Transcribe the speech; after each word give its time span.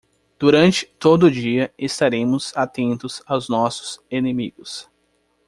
Durante 0.39 0.87
todo 0.97 1.27
o 1.27 1.31
dia 1.31 1.71
estaremos 1.77 2.51
atentos 2.57 3.21
aos 3.27 3.47
nossos 3.47 4.03
inimigos. 4.09 4.89